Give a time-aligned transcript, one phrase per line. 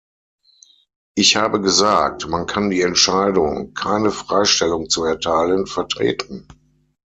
[1.15, 6.47] Ich habe gesagt, man kann die Entscheidung, keine Freistellung zu erteilen, vertreten.